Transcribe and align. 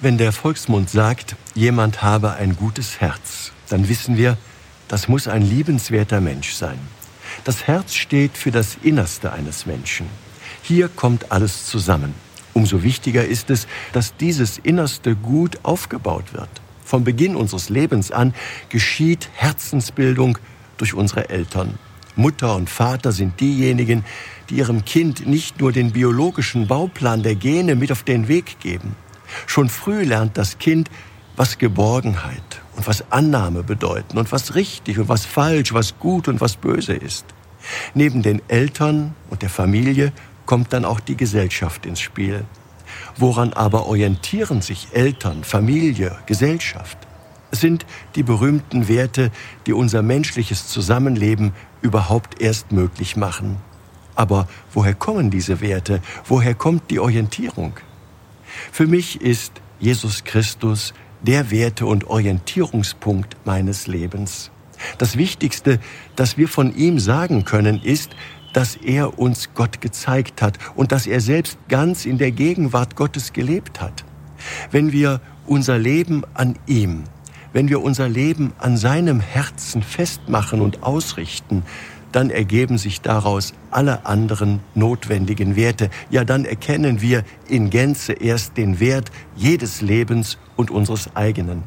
Wenn 0.00 0.18
der 0.18 0.32
Volksmund 0.32 0.90
sagt, 0.90 1.36
jemand 1.54 2.02
habe 2.02 2.34
ein 2.34 2.56
gutes 2.56 3.00
Herz, 3.00 3.52
dann 3.68 3.88
wissen 3.88 4.16
wir, 4.16 4.36
das 4.88 5.08
muss 5.08 5.28
ein 5.28 5.42
liebenswerter 5.42 6.20
Mensch 6.20 6.52
sein. 6.54 6.78
Das 7.44 7.66
Herz 7.66 7.94
steht 7.94 8.36
für 8.36 8.50
das 8.50 8.76
Innerste 8.82 9.32
eines 9.32 9.66
Menschen. 9.66 10.06
Hier 10.62 10.88
kommt 10.88 11.30
alles 11.32 11.66
zusammen. 11.66 12.14
Umso 12.54 12.82
wichtiger 12.82 13.24
ist 13.24 13.50
es, 13.50 13.66
dass 13.92 14.16
dieses 14.16 14.58
Innerste 14.58 15.16
gut 15.16 15.58
aufgebaut 15.62 16.32
wird. 16.32 16.50
Vom 16.84 17.04
Beginn 17.04 17.34
unseres 17.34 17.68
Lebens 17.68 18.10
an 18.10 18.34
geschieht 18.68 19.30
Herzensbildung 19.34 20.38
durch 20.76 20.94
unsere 20.94 21.30
Eltern. 21.30 21.78
Mutter 22.16 22.54
und 22.54 22.68
Vater 22.68 23.10
sind 23.10 23.40
diejenigen, 23.40 24.04
die 24.50 24.56
ihrem 24.56 24.84
Kind 24.84 25.26
nicht 25.26 25.60
nur 25.60 25.72
den 25.72 25.92
biologischen 25.92 26.66
Bauplan 26.66 27.22
der 27.22 27.34
Gene 27.34 27.74
mit 27.74 27.90
auf 27.90 28.02
den 28.02 28.28
Weg 28.28 28.60
geben. 28.60 28.94
Schon 29.46 29.68
früh 29.68 30.02
lernt 30.04 30.36
das 30.38 30.58
Kind, 30.58 30.90
was 31.36 31.58
Geborgenheit 31.58 32.62
und 32.76 32.86
was 32.86 33.10
Annahme 33.10 33.62
bedeuten 33.62 34.18
und 34.18 34.30
was 34.32 34.54
richtig 34.54 34.98
und 34.98 35.08
was 35.08 35.26
falsch, 35.26 35.72
was 35.72 35.98
gut 35.98 36.28
und 36.28 36.40
was 36.40 36.56
böse 36.56 36.94
ist. 36.94 37.26
Neben 37.94 38.22
den 38.22 38.42
Eltern 38.48 39.14
und 39.30 39.42
der 39.42 39.48
Familie 39.48 40.12
kommt 40.46 40.72
dann 40.72 40.84
auch 40.84 41.00
die 41.00 41.16
Gesellschaft 41.16 41.86
ins 41.86 42.00
Spiel. 42.00 42.44
Woran 43.16 43.52
aber 43.52 43.86
orientieren 43.86 44.60
sich 44.60 44.88
Eltern, 44.92 45.44
Familie, 45.44 46.16
Gesellschaft? 46.26 46.98
Es 47.50 47.60
sind 47.60 47.86
die 48.16 48.22
berühmten 48.22 48.88
Werte, 48.88 49.30
die 49.66 49.72
unser 49.72 50.02
menschliches 50.02 50.66
Zusammenleben 50.66 51.52
überhaupt 51.82 52.40
erst 52.40 52.72
möglich 52.72 53.16
machen. 53.16 53.56
Aber 54.16 54.48
woher 54.72 54.94
kommen 54.94 55.30
diese 55.30 55.60
Werte? 55.60 56.00
Woher 56.26 56.54
kommt 56.54 56.90
die 56.90 56.98
Orientierung? 56.98 57.74
Für 58.72 58.86
mich 58.86 59.20
ist 59.20 59.52
Jesus 59.78 60.24
Christus 60.24 60.94
der 61.22 61.50
Werte- 61.50 61.86
und 61.86 62.04
Orientierungspunkt 62.04 63.36
meines 63.44 63.86
Lebens. 63.86 64.50
Das 64.98 65.16
Wichtigste, 65.16 65.78
das 66.16 66.36
wir 66.36 66.48
von 66.48 66.74
ihm 66.76 66.98
sagen 66.98 67.44
können, 67.44 67.80
ist, 67.82 68.10
dass 68.52 68.76
er 68.76 69.18
uns 69.18 69.50
Gott 69.54 69.80
gezeigt 69.80 70.42
hat 70.42 70.58
und 70.74 70.92
dass 70.92 71.06
er 71.06 71.20
selbst 71.20 71.58
ganz 71.68 72.06
in 72.06 72.18
der 72.18 72.30
Gegenwart 72.30 72.96
Gottes 72.96 73.32
gelebt 73.32 73.80
hat. 73.80 74.04
Wenn 74.70 74.92
wir 74.92 75.20
unser 75.46 75.78
Leben 75.78 76.22
an 76.34 76.56
ihm, 76.66 77.04
wenn 77.52 77.68
wir 77.68 77.82
unser 77.82 78.08
Leben 78.08 78.52
an 78.58 78.76
seinem 78.76 79.20
Herzen 79.20 79.82
festmachen 79.82 80.60
und 80.60 80.82
ausrichten, 80.82 81.62
dann 82.14 82.30
ergeben 82.30 82.78
sich 82.78 83.00
daraus 83.00 83.54
alle 83.70 84.06
anderen 84.06 84.60
notwendigen 84.74 85.56
Werte. 85.56 85.90
Ja, 86.10 86.24
dann 86.24 86.44
erkennen 86.44 87.00
wir 87.00 87.24
in 87.48 87.70
Gänze 87.70 88.12
erst 88.12 88.56
den 88.56 88.78
Wert 88.78 89.10
jedes 89.36 89.80
Lebens 89.80 90.38
und 90.56 90.70
unseres 90.70 91.16
eigenen. 91.16 91.64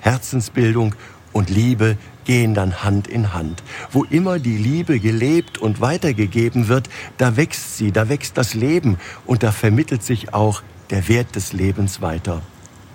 Herzensbildung 0.00 0.94
und 1.32 1.50
Liebe 1.50 1.98
gehen 2.24 2.54
dann 2.54 2.82
Hand 2.82 3.08
in 3.08 3.34
Hand. 3.34 3.62
Wo 3.92 4.04
immer 4.04 4.38
die 4.38 4.56
Liebe 4.56 5.00
gelebt 5.00 5.58
und 5.58 5.80
weitergegeben 5.80 6.68
wird, 6.68 6.88
da 7.18 7.36
wächst 7.36 7.76
sie, 7.76 7.92
da 7.92 8.08
wächst 8.08 8.38
das 8.38 8.54
Leben 8.54 8.98
und 9.26 9.42
da 9.42 9.52
vermittelt 9.52 10.02
sich 10.02 10.32
auch 10.32 10.62
der 10.90 11.08
Wert 11.08 11.36
des 11.36 11.52
Lebens 11.52 12.00
weiter. 12.00 12.42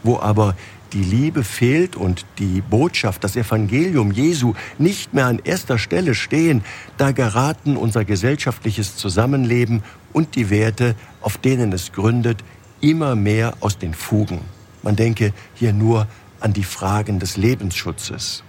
Wo 0.03 0.19
aber 0.19 0.55
die 0.95 1.03
Liebe 1.03 1.43
fehlt 1.43 1.97
und 1.97 2.25
die 2.39 2.61
Botschaft, 2.61 3.23
das 3.25 3.35
Evangelium 3.35 4.11
Jesu 4.11 4.53
nicht 4.79 5.13
mehr 5.13 5.25
an 5.25 5.41
erster 5.43 5.77
Stelle 5.77 6.15
stehen, 6.15 6.63
da 6.97 7.11
geraten 7.11 7.75
unser 7.75 8.05
gesellschaftliches 8.05 8.95
Zusammenleben 8.95 9.83
und 10.13 10.35
die 10.35 10.49
Werte, 10.49 10.95
auf 11.19 11.37
denen 11.37 11.73
es 11.73 11.91
gründet, 11.91 12.43
immer 12.79 13.15
mehr 13.15 13.55
aus 13.59 13.77
den 13.77 13.93
Fugen. 13.93 14.39
Man 14.83 14.95
denke 14.95 15.33
hier 15.53 15.73
nur 15.73 16.07
an 16.39 16.53
die 16.53 16.63
Fragen 16.63 17.19
des 17.19 17.35
Lebensschutzes. 17.35 18.43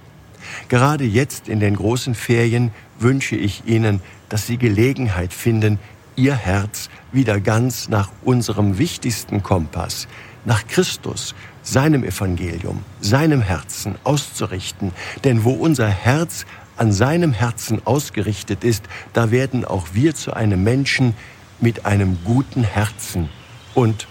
Gerade 0.68 1.04
jetzt 1.04 1.48
in 1.48 1.58
den 1.58 1.74
großen 1.74 2.14
Ferien 2.14 2.70
wünsche 3.00 3.34
ich 3.34 3.66
Ihnen, 3.66 4.00
dass 4.28 4.46
Sie 4.46 4.56
Gelegenheit 4.56 5.32
finden, 5.32 5.80
Ihr 6.14 6.36
Herz 6.36 6.90
wieder 7.16 7.40
ganz 7.40 7.88
nach 7.88 8.10
unserem 8.22 8.78
wichtigsten 8.78 9.42
Kompass, 9.42 10.06
nach 10.44 10.68
Christus, 10.68 11.34
seinem 11.62 12.04
Evangelium, 12.04 12.84
seinem 13.00 13.40
Herzen 13.40 13.96
auszurichten. 14.04 14.92
Denn 15.24 15.42
wo 15.42 15.50
unser 15.50 15.88
Herz 15.88 16.46
an 16.76 16.92
seinem 16.92 17.32
Herzen 17.32 17.84
ausgerichtet 17.84 18.62
ist, 18.62 18.84
da 19.12 19.32
werden 19.32 19.64
auch 19.64 19.88
wir 19.94 20.14
zu 20.14 20.34
einem 20.34 20.62
Menschen 20.62 21.14
mit 21.60 21.86
einem 21.86 22.18
guten 22.24 22.62
Herzen. 22.62 23.28
Und 23.74 24.06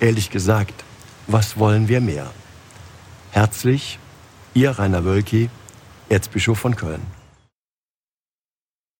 ehrlich 0.00 0.28
gesagt, 0.28 0.84
was 1.26 1.56
wollen 1.56 1.88
wir 1.88 2.02
mehr? 2.02 2.30
Herzlich, 3.30 3.98
Ihr 4.52 4.72
Rainer 4.72 5.04
Wölki, 5.06 5.48
Erzbischof 6.10 6.58
von 6.58 6.76
Köln. 6.76 7.21